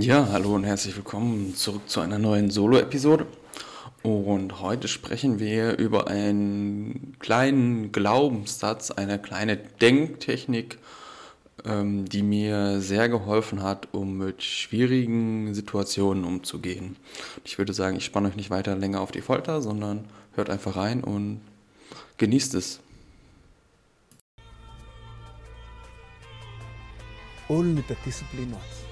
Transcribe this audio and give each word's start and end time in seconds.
Ja, 0.00 0.28
hallo 0.32 0.54
und 0.54 0.64
herzlich 0.64 0.96
willkommen 0.96 1.54
zurück 1.54 1.82
zu 1.90 2.00
einer 2.00 2.18
neuen 2.18 2.50
Solo-Episode. 2.50 3.26
Und 4.02 4.62
heute 4.62 4.88
sprechen 4.88 5.38
wir 5.38 5.76
über 5.76 6.08
einen 6.08 7.16
kleinen 7.18 7.92
Glaubenssatz, 7.92 8.90
eine 8.90 9.18
kleine 9.18 9.58
Denktechnik, 9.58 10.78
ähm, 11.66 12.08
die 12.08 12.22
mir 12.22 12.80
sehr 12.80 13.10
geholfen 13.10 13.62
hat, 13.62 13.88
um 13.92 14.16
mit 14.16 14.42
schwierigen 14.42 15.52
Situationen 15.52 16.24
umzugehen. 16.24 16.96
Ich 17.44 17.58
würde 17.58 17.74
sagen, 17.74 17.98
ich 17.98 18.06
spanne 18.06 18.28
euch 18.28 18.36
nicht 18.36 18.48
weiter 18.48 18.74
länger 18.76 19.02
auf 19.02 19.12
die 19.12 19.20
Folter, 19.20 19.60
sondern 19.60 20.06
hört 20.32 20.48
einfach 20.48 20.76
rein 20.76 21.04
und 21.04 21.42
genießt 22.16 22.54
es. 22.54 22.80
Only 27.50 27.84
the 27.86 27.96
disciplined 28.06 28.54
ones 28.54 28.84
are 28.84 28.89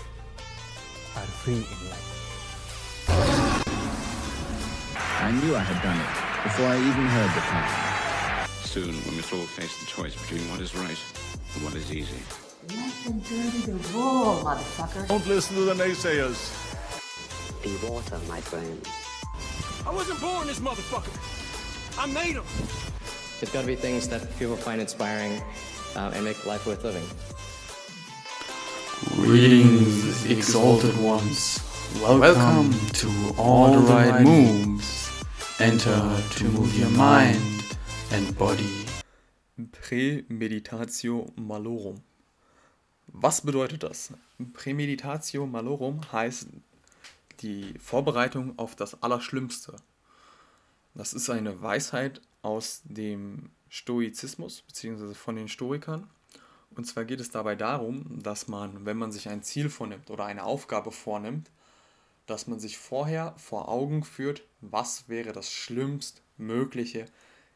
free 1.44 1.54
in 1.54 1.90
life. 1.90 2.08
I 5.20 5.30
knew 5.32 5.54
I 5.54 5.60
had 5.60 5.82
done 5.82 5.98
it 5.98 6.42
before 6.42 6.66
I 6.66 6.76
even 6.76 7.06
heard 7.06 7.32
the 7.34 7.40
call. 7.50 7.68
Soon, 8.64 8.94
we 9.10 9.16
must 9.16 9.32
all 9.32 9.46
face 9.46 9.78
the 9.80 9.86
choice 9.86 10.14
between 10.14 10.48
what 10.50 10.60
is 10.60 10.74
right 10.74 10.98
and 11.54 11.64
what 11.64 11.74
is 11.74 11.92
easy. 11.92 12.22
Let 12.68 12.92
them 13.04 13.20
dirty 13.20 13.60
the 13.66 13.76
raw, 13.94 14.42
motherfucker. 14.44 15.08
Don't 15.08 15.26
listen 15.26 15.56
to 15.56 15.62
the 15.62 15.74
naysayers. 15.74 16.38
Be 17.62 17.76
water, 17.86 18.18
my 18.28 18.40
friend. 18.40 18.86
I 19.86 19.94
wasn't 19.94 20.20
born 20.20 20.46
this 20.46 20.60
motherfucker. 20.60 21.16
I 21.98 22.06
made 22.06 22.36
him. 22.36 22.44
There's 23.40 23.52
got 23.52 23.62
to 23.62 23.66
be 23.66 23.76
things 23.76 24.08
that 24.08 24.22
people 24.38 24.56
find 24.56 24.80
inspiring 24.80 25.40
uh, 25.96 26.12
and 26.14 26.24
make 26.24 26.44
life 26.44 26.66
worth 26.66 26.84
living. 26.84 27.04
Greetings, 29.28 30.24
exalted 30.24 30.96
ones. 31.02 31.60
Welcome 32.00 32.72
to 32.94 33.08
all 33.36 33.72
the 33.72 33.92
right 33.92 34.22
moves. 34.22 35.22
Enter 35.60 36.00
to 36.36 36.44
move 36.44 36.74
your 36.78 36.88
mind 36.96 37.76
and 38.10 38.34
body. 38.38 38.86
Prämeditatio 39.70 41.26
malorum. 41.36 42.00
Was 43.08 43.42
bedeutet 43.42 43.82
das? 43.82 44.14
Prämeditatio 44.54 45.44
malorum 45.44 46.00
heißt 46.10 46.48
die 47.42 47.74
Vorbereitung 47.78 48.58
auf 48.58 48.76
das 48.76 49.02
Allerschlimmste. 49.02 49.76
Das 50.94 51.12
ist 51.12 51.28
eine 51.28 51.60
Weisheit 51.60 52.22
aus 52.40 52.80
dem 52.84 53.50
Stoizismus 53.68 54.62
bzw. 54.62 55.12
von 55.12 55.36
den 55.36 55.48
Stoikern. 55.48 56.08
Und 56.78 56.84
zwar 56.84 57.04
geht 57.04 57.18
es 57.18 57.32
dabei 57.32 57.56
darum, 57.56 58.22
dass 58.22 58.46
man, 58.46 58.86
wenn 58.86 58.96
man 58.96 59.10
sich 59.10 59.28
ein 59.28 59.42
Ziel 59.42 59.68
vornimmt 59.68 60.10
oder 60.10 60.26
eine 60.26 60.44
Aufgabe 60.44 60.92
vornimmt, 60.92 61.50
dass 62.26 62.46
man 62.46 62.60
sich 62.60 62.78
vorher 62.78 63.34
vor 63.36 63.68
Augen 63.68 64.04
führt, 64.04 64.44
was 64.60 65.08
wäre 65.08 65.32
das 65.32 65.50
schlimmstmögliche 65.50 67.06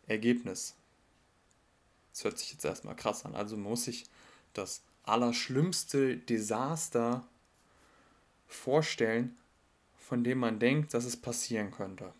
Ergebnis. 0.09 0.75
Das 2.11 2.25
hört 2.25 2.37
sich 2.37 2.51
jetzt 2.51 2.65
erstmal 2.65 2.97
krass 2.97 3.25
an. 3.25 3.37
Also 3.37 3.57
muss 3.57 3.85
sich 3.85 4.07
das 4.55 4.83
allerschlimmste 5.05 6.17
Desaster 6.17 7.25
vorstellen, 8.49 9.37
von 9.99 10.25
dem 10.25 10.39
man 10.39 10.59
denkt, 10.59 10.95
dass 10.95 11.05
es 11.05 11.17
passieren 11.17 11.71
könnte. 11.71 12.13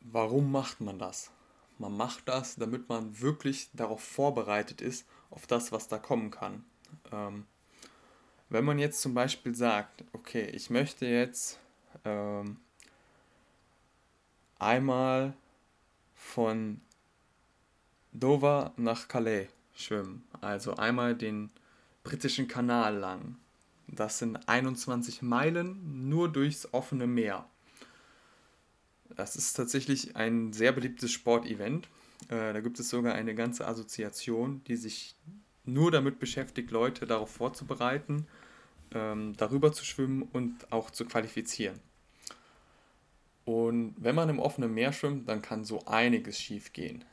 Warum 0.00 0.50
macht 0.50 0.80
man 0.80 0.98
das? 0.98 1.30
Man 1.78 1.96
macht 1.96 2.28
das, 2.28 2.56
damit 2.56 2.88
man 2.88 3.20
wirklich 3.20 3.70
darauf 3.72 4.02
vorbereitet 4.02 4.80
ist, 4.80 5.06
auf 5.30 5.46
das, 5.46 5.72
was 5.72 5.88
da 5.88 5.98
kommen 5.98 6.30
kann. 6.30 6.64
Ähm, 7.12 7.46
wenn 8.48 8.64
man 8.64 8.78
jetzt 8.78 9.00
zum 9.00 9.14
Beispiel 9.14 9.54
sagt, 9.54 10.04
okay, 10.12 10.44
ich 10.46 10.70
möchte 10.70 11.06
jetzt 11.06 11.58
ähm, 12.04 12.58
einmal 14.58 15.34
von 16.14 16.80
Dover 18.12 18.72
nach 18.76 19.08
Calais 19.08 19.48
schwimmen, 19.74 20.24
also 20.40 20.76
einmal 20.76 21.16
den 21.16 21.50
britischen 22.04 22.46
Kanal 22.46 22.96
lang. 22.96 23.36
Das 23.88 24.18
sind 24.18 24.48
21 24.48 25.22
Meilen 25.22 26.08
nur 26.08 26.32
durchs 26.32 26.72
offene 26.72 27.06
Meer. 27.06 27.46
Das 29.16 29.36
ist 29.36 29.54
tatsächlich 29.54 30.16
ein 30.16 30.52
sehr 30.52 30.72
beliebtes 30.72 31.12
Sportevent. 31.12 31.88
Äh, 32.28 32.52
da 32.52 32.60
gibt 32.60 32.78
es 32.80 32.88
sogar 32.88 33.14
eine 33.14 33.34
ganze 33.34 33.66
Assoziation, 33.66 34.62
die 34.64 34.76
sich 34.76 35.14
nur 35.64 35.90
damit 35.90 36.18
beschäftigt, 36.18 36.70
Leute 36.70 37.06
darauf 37.06 37.30
vorzubereiten, 37.30 38.26
ähm, 38.92 39.34
darüber 39.36 39.72
zu 39.72 39.84
schwimmen 39.84 40.22
und 40.22 40.72
auch 40.72 40.90
zu 40.90 41.04
qualifizieren. 41.04 41.78
Und 43.44 43.94
wenn 43.98 44.14
man 44.14 44.28
im 44.28 44.38
offenen 44.38 44.72
Meer 44.72 44.92
schwimmt, 44.92 45.28
dann 45.28 45.42
kann 45.42 45.64
so 45.64 45.84
einiges 45.86 46.38
schief 46.38 46.72
gehen. 46.72 47.04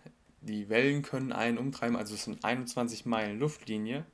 Die 0.41 0.69
Wellen 0.69 1.01
können 1.03 1.33
einen 1.33 1.57
umtreiben, 1.57 1.95
also 1.95 2.15
es 2.15 2.23
sind 2.23 2.43
21 2.43 3.05
Meilen 3.05 3.39
Luftlinie, 3.39 4.05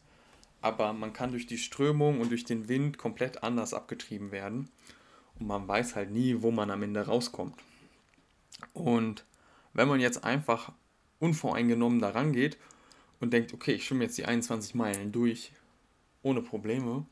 aber 0.62 0.94
man 0.94 1.14
kann 1.14 1.32
durch 1.32 1.46
die 1.46 1.58
Strömung 1.58 2.20
und 2.20 2.32
durch 2.32 2.44
den 2.44 2.68
Wind 2.68 2.98
komplett 2.98 3.44
anders 3.44 3.74
abgetrieben 3.74 4.32
werden 4.32 4.70
und 5.40 5.48
man 5.48 5.68
weiß 5.68 5.96
halt 5.96 6.12
nie, 6.12 6.42
wo 6.42 6.52
man 6.52 6.72
am 6.72 6.84
Ende 6.84 7.06
rauskommt. 7.06 7.56
Und 8.74 9.26
wenn 9.74 9.88
man 9.88 10.00
jetzt 10.00 10.24
einfach 10.24 10.72
unvoreingenommen 11.20 12.00
daran 12.00 12.34
geht 12.34 12.58
und 13.20 13.32
denkt, 13.34 13.54
okay, 13.54 13.74
ich 13.74 13.86
schwimme 13.86 14.04
jetzt 14.04 14.18
die 14.18 14.26
21 14.26 14.76
Meilen 14.76 15.12
durch 15.12 15.52
ohne 16.24 16.42
Probleme, 16.42 17.06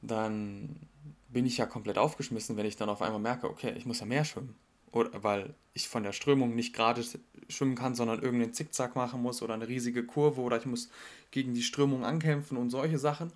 dann 0.00 0.76
bin 1.28 1.46
ich 1.46 1.58
ja 1.58 1.66
komplett 1.66 1.98
aufgeschmissen, 1.98 2.56
wenn 2.56 2.66
ich 2.66 2.76
dann 2.76 2.88
auf 2.88 3.02
einmal 3.02 3.20
merke, 3.20 3.48
okay, 3.48 3.72
ich 3.76 3.86
muss 3.86 4.00
ja 4.00 4.06
mehr 4.06 4.24
schwimmen. 4.24 4.54
Oder 4.90 5.22
weil 5.22 5.54
ich 5.72 5.88
von 5.88 6.02
der 6.02 6.12
Strömung 6.12 6.54
nicht 6.54 6.74
gerade 6.74 7.02
schwimmen 7.48 7.76
kann, 7.76 7.94
sondern 7.94 8.22
irgendeinen 8.22 8.52
Zickzack 8.52 8.94
machen 8.94 9.22
muss 9.22 9.40
oder 9.40 9.54
eine 9.54 9.66
riesige 9.66 10.04
Kurve 10.04 10.42
oder 10.42 10.58
ich 10.58 10.66
muss 10.66 10.90
gegen 11.30 11.54
die 11.54 11.62
Strömung 11.62 12.04
ankämpfen 12.04 12.58
und 12.58 12.68
solche 12.68 12.98
Sachen. 12.98 13.32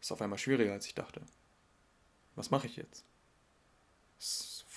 Ist 0.00 0.10
auf 0.10 0.22
einmal 0.22 0.38
schwieriger, 0.38 0.72
als 0.72 0.86
ich 0.86 0.94
dachte. 0.94 1.20
Was 2.34 2.50
mache 2.50 2.66
ich 2.66 2.76
jetzt? 2.76 3.04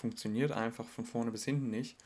Funktioniert 0.05 0.51
einfach 0.51 0.87
von 0.87 1.03
vorne 1.03 1.31
bis 1.31 1.45
hinten 1.45 1.71
nicht. 1.71 1.97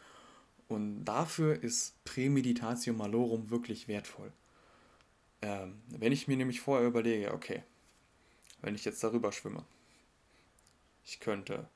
Und 0.70 1.04
dafür 1.04 1.62
ist 1.62 2.02
Prämeditatio 2.06 2.94
Malorum 2.94 3.50
wirklich 3.50 3.90
wertvoll. 3.90 4.32
Ähm, 5.42 5.82
wenn 5.90 6.14
ich 6.14 6.26
mir 6.26 6.38
nämlich 6.38 6.62
vorher 6.62 6.88
überlege, 6.88 7.34
okay, 7.34 7.62
wenn 8.62 8.74
ich 8.74 8.86
jetzt 8.86 9.04
darüber 9.04 9.34
schwimme, 9.34 9.66
ich 11.04 11.20
könnte 11.20 11.68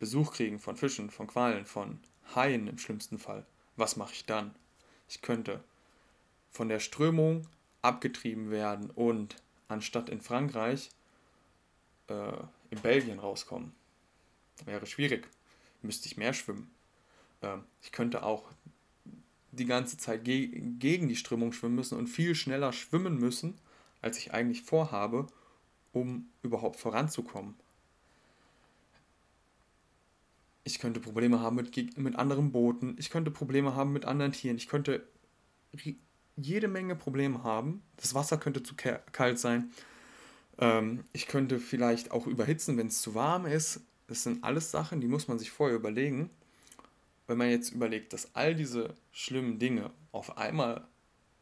Besuch 0.00 0.32
kriegen 0.32 0.58
von 0.58 0.76
Fischen, 0.76 1.08
von 1.08 1.28
Quallen, 1.28 1.66
von 1.66 2.00
Haien 2.34 2.66
im 2.66 2.78
schlimmsten 2.78 3.20
Fall. 3.20 3.46
Was 3.76 3.94
mache 3.94 4.14
ich 4.14 4.26
dann? 4.26 4.52
Ich 5.08 5.22
könnte 5.22 5.62
von 6.50 6.68
der 6.68 6.80
Strömung 6.80 7.46
abgetrieben 7.80 8.50
werden 8.50 8.90
und 8.90 9.36
anstatt 9.68 10.08
in 10.08 10.20
Frankreich 10.20 10.90
äh, 12.08 12.42
in 12.70 12.80
Belgien 12.82 13.20
rauskommen. 13.20 13.72
Wäre 14.64 14.86
schwierig. 14.86 15.28
Müsste 15.82 16.06
ich 16.06 16.16
mehr 16.16 16.32
schwimmen. 16.32 16.70
Ähm, 17.42 17.64
ich 17.82 17.92
könnte 17.92 18.22
auch 18.22 18.44
die 19.50 19.66
ganze 19.66 19.98
Zeit 19.98 20.24
ge 20.24 20.48
gegen 20.78 21.08
die 21.08 21.16
Strömung 21.16 21.52
schwimmen 21.52 21.74
müssen 21.74 21.98
und 21.98 22.06
viel 22.06 22.34
schneller 22.34 22.72
schwimmen 22.72 23.18
müssen, 23.18 23.58
als 24.00 24.18
ich 24.18 24.32
eigentlich 24.32 24.62
vorhabe, 24.62 25.26
um 25.92 26.28
überhaupt 26.42 26.80
voranzukommen. 26.80 27.54
Ich 30.64 30.78
könnte 30.78 31.00
Probleme 31.00 31.40
haben 31.40 31.56
mit, 31.56 31.98
mit 31.98 32.16
anderen 32.16 32.52
Booten, 32.52 32.96
ich 32.98 33.10
könnte 33.10 33.30
Probleme 33.30 33.74
haben 33.74 33.92
mit 33.92 34.04
anderen 34.04 34.32
Tieren, 34.32 34.56
ich 34.56 34.68
könnte 34.68 35.04
jede 36.36 36.68
Menge 36.68 36.96
Probleme 36.96 37.42
haben. 37.42 37.82
Das 37.96 38.14
Wasser 38.14 38.38
könnte 38.38 38.62
zu 38.62 38.74
kalt 38.74 39.38
sein. 39.38 39.70
Ähm, 40.58 41.04
ich 41.12 41.26
könnte 41.26 41.58
vielleicht 41.58 42.10
auch 42.10 42.26
überhitzen, 42.26 42.76
wenn 42.76 42.86
es 42.88 43.02
zu 43.02 43.14
warm 43.14 43.46
ist. 43.46 43.80
Das 44.12 44.22
sind 44.22 44.44
alles 44.44 44.70
Sachen, 44.70 45.00
die 45.00 45.08
muss 45.08 45.28
man 45.28 45.38
sich 45.38 45.50
vorher 45.50 45.76
überlegen 45.76 46.30
wenn 47.26 47.38
man 47.38 47.50
jetzt 47.50 47.72
überlegt, 47.72 48.12
dass 48.12 48.34
all 48.34 48.54
diese 48.54 48.94
schlimmen 49.10 49.58
Dinge 49.58 49.90
auf 50.10 50.36
einmal 50.36 50.86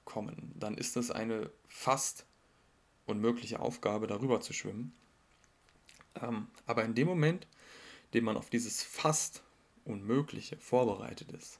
kommen, 0.04 0.52
dann 0.54 0.76
ist 0.76 0.96
das 0.96 1.10
eine 1.10 1.50
fast 1.68 2.26
unmögliche 3.06 3.60
Aufgabe, 3.60 4.06
darüber 4.06 4.40
zu 4.40 4.52
schwimmen. 4.52 4.94
Ähm, 6.20 6.48
aber 6.66 6.84
in 6.84 6.94
dem 6.94 7.08
Moment, 7.08 7.44
in 8.06 8.20
dem 8.20 8.24
man 8.24 8.36
auf 8.36 8.50
dieses 8.50 8.82
fast 8.82 9.42
Unmögliche 9.84 10.56
vorbereitet 10.58 11.32
ist, 11.32 11.58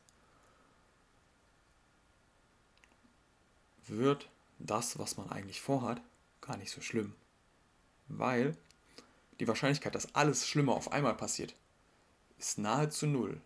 wird 3.87 4.29
das, 4.59 4.99
was 4.99 5.17
man 5.17 5.31
eigentlich 5.31 5.61
vorhat, 5.61 6.01
gar 6.41 6.57
nicht 6.57 6.71
so 6.71 6.81
schlimm. 6.81 7.15
Weil 8.07 8.57
die 9.41 9.49
Wahrscheinlichkeit, 9.49 9.95
dass 9.95 10.15
alles 10.15 10.47
Schlimme 10.47 10.73
auf 10.73 10.93
einmal 10.93 11.17
passiert, 11.17 11.55
ist 12.39 12.59
nahezu 12.59 13.07
null 13.07 13.41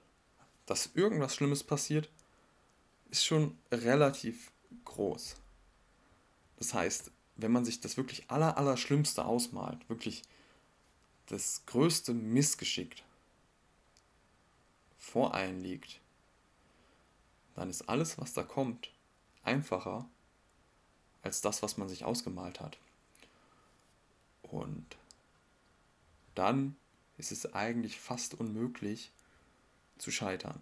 dass 0.67 0.91
irgendwas 0.95 1.35
Schlimmes 1.35 1.63
passiert, 1.63 2.11
ist 3.11 3.25
schon 3.25 3.59
relativ 3.71 4.51
groß. 4.85 5.37
Das 6.57 6.75
heißt, 6.75 7.11
wenn 7.37 7.53
man 7.53 7.65
sich 7.65 7.81
das 7.81 7.97
wirklich 7.97 8.31
aller, 8.31 8.57
aller 8.57 8.77
Schlimmste 8.77 9.25
ausmalt, 9.25 9.89
wirklich 9.89 10.23
das 11.27 11.65
größte 11.67 12.15
Missgeschick 12.15 13.03
vor 14.99 15.35
einen 15.35 15.61
liegt, 15.61 16.01
dann 17.55 17.71
ist 17.71 17.89
alles, 17.89 18.19
was 18.19 18.33
da 18.33 18.43
kommt, 18.43 18.91
einfacher 19.43 20.09
als 21.23 21.41
das, 21.41 21.63
was 21.63 21.77
man 21.77 21.89
sich 21.89 22.05
ausgemalt 22.05 22.61
hat. 22.61 22.79
Und 24.43 24.85
dann 26.35 26.77
ist 27.17 27.33
es 27.33 27.55
eigentlich 27.55 27.99
fast 27.99 28.39
unmöglich 28.39 29.13
zu 29.99 30.11
scheitern. 30.11 30.61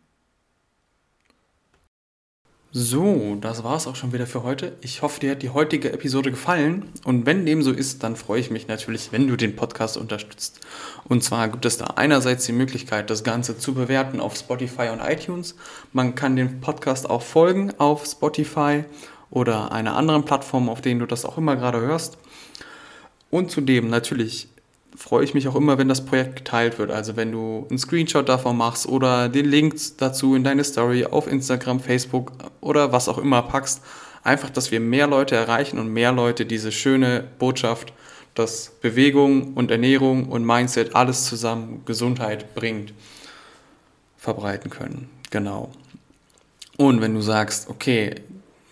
So, 2.75 3.37
das 3.39 3.65
war 3.65 3.77
es 3.77 3.87
auch 3.87 3.97
schon 3.97 4.15
wieder 4.15 4.27
für 4.27 4.45
heute. 4.45 4.79
Ich 4.81 5.03
hoffe, 5.03 5.21
dir 5.21 5.33
hat 5.33 5.43
die 5.43 5.51
heutige 5.51 5.93
Episode 5.93 6.31
gefallen. 6.31 6.89
Und 7.05 7.27
wenn 7.27 7.45
dem 7.45 7.63
so 7.63 7.71
ist, 7.71 8.03
dann 8.03 8.17
freue 8.17 8.41
ich 8.41 8.51
mich 8.51 8.67
natürlich, 8.67 9.13
wenn 9.13 9.27
du 9.29 9.37
den 9.37 9.57
Podcast 9.57 9.99
unterstützt. 9.99 10.61
Und 11.05 11.23
zwar 11.23 11.49
gibt 11.49 11.67
es 11.67 11.77
da 11.77 11.85
einerseits 11.97 12.47
die 12.47 12.53
Möglichkeit, 12.53 13.11
das 13.11 13.25
Ganze 13.25 13.59
zu 13.59 13.75
bewerten 13.75 14.21
auf 14.21 14.37
Spotify 14.37 14.89
und 14.89 15.01
iTunes. 15.01 15.55
Man 15.93 16.15
kann 16.15 16.35
dem 16.35 16.63
Podcast 16.63 17.11
auch 17.11 17.21
folgen 17.21 17.79
auf 17.79 18.07
Spotify 18.07 18.85
oder 19.29 19.71
einer 19.71 19.95
anderen 19.95 20.25
Plattform, 20.25 20.71
auf 20.71 20.81
denen 20.81 21.01
du 21.01 21.07
das 21.07 21.27
auch 21.27 21.37
immer 21.37 21.57
gerade 21.57 21.83
hörst. 21.83 22.17
Und 23.29 23.51
zudem 23.51 23.91
natürlich 23.91 24.49
freue 24.97 25.25
ich 25.25 25.35
mich 25.35 25.49
auch 25.49 25.55
immer, 25.55 25.79
wenn 25.79 25.89
das 25.89 26.05
Projekt 26.05 26.37
geteilt 26.37 26.79
wird. 26.79 26.91
Also 26.91 27.17
wenn 27.17 27.33
du 27.33 27.67
einen 27.69 27.79
Screenshot 27.79 28.29
davon 28.29 28.57
machst 28.57 28.87
oder 28.87 29.29
den 29.29 29.47
Link 29.47 29.75
dazu 29.99 30.35
in 30.35 30.45
deine 30.45 30.65
Story 30.65 31.05
auf 31.05 31.27
Instagram, 31.27 31.81
Facebook 31.81 32.33
oder 32.61 32.93
was 32.93 33.09
auch 33.09 33.19
immer 33.19 33.43
packst. 33.43 33.83
Einfach, 34.25 34.51
dass 34.51 34.71
wir 34.71 34.81
mehr 34.81 35.07
Leute 35.07 35.35
erreichen 35.35 35.79
und 35.79 35.93
mehr 35.93 36.13
Leute 36.13 36.47
diese 36.47 36.71
schöne 36.71 37.25
Botschaft, 37.39 37.93
dass 38.35 38.73
Bewegung 38.81 39.55
und 39.55 39.71
Ernährung 39.71 40.29
und 40.29 40.47
Mindset 40.47 40.95
alles 40.95 41.25
zusammen 41.25 41.83
Gesundheit 41.85 42.55
bringt, 42.55 42.95
verbreiten 44.17 44.71
können. 44.71 45.11
Genau. 45.31 45.73
Und 46.77 47.01
wenn 47.01 47.15
du 47.15 47.21
sagst, 47.21 47.69
okay, 47.69 48.15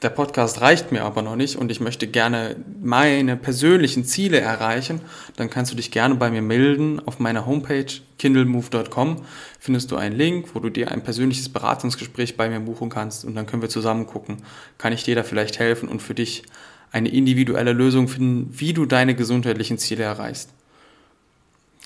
der 0.02 0.08
Podcast 0.08 0.62
reicht 0.62 0.92
mir 0.92 1.04
aber 1.04 1.20
noch 1.20 1.36
nicht 1.36 1.56
und 1.56 1.70
ich 1.70 1.80
möchte 1.80 2.06
gerne 2.06 2.56
meine 2.82 3.36
persönlichen 3.36 4.04
Ziele 4.04 4.40
erreichen, 4.40 5.00
dann 5.36 5.50
kannst 5.50 5.72
du 5.72 5.76
dich 5.76 5.90
gerne 5.90 6.14
bei 6.14 6.30
mir 6.30 6.40
melden. 6.40 7.00
Auf 7.06 7.18
meiner 7.18 7.44
Homepage 7.44 7.86
kindlemove.com 8.18 9.24
findest 9.58 9.90
du 9.90 9.96
einen 9.96 10.16
Link, 10.16 10.54
wo 10.54 10.60
du 10.60 10.70
dir 10.70 10.90
ein 10.90 11.02
persönliches 11.02 11.50
Beratungsgespräch 11.50 12.38
bei 12.38 12.48
mir 12.48 12.60
buchen 12.60 12.88
kannst 12.88 13.26
und 13.26 13.34
dann 13.34 13.46
können 13.46 13.60
wir 13.60 13.68
zusammen 13.68 14.06
gucken, 14.06 14.38
kann 14.78 14.94
ich 14.94 15.04
dir 15.04 15.14
da 15.14 15.22
vielleicht 15.22 15.58
helfen 15.58 15.88
und 15.88 16.00
für 16.00 16.14
dich 16.14 16.44
eine 16.92 17.10
individuelle 17.10 17.72
Lösung 17.72 18.08
finden, 18.08 18.48
wie 18.58 18.72
du 18.72 18.86
deine 18.86 19.14
gesundheitlichen 19.14 19.76
Ziele 19.76 20.04
erreichst. 20.04 20.50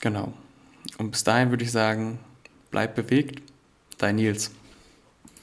Genau. 0.00 0.32
Und 0.98 1.10
bis 1.10 1.24
dahin 1.24 1.50
würde 1.50 1.64
ich 1.64 1.72
sagen, 1.72 2.20
bleib 2.70 2.94
bewegt, 2.94 3.42
dein 3.98 4.16
Nils. 4.16 4.52